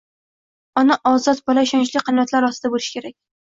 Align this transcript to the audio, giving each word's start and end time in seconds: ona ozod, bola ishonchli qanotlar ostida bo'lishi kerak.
ona 0.83 0.97
ozod, 1.11 1.43
bola 1.51 1.67
ishonchli 1.69 2.05
qanotlar 2.11 2.51
ostida 2.51 2.77
bo'lishi 2.77 3.01
kerak. 3.01 3.21